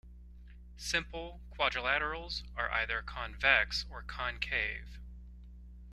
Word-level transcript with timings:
Simple 0.77 1.41
quadrilaterals 1.51 2.41
are 2.57 2.71
either 2.71 3.03
convex 3.03 3.85
or 3.87 4.01
concave. 4.01 4.97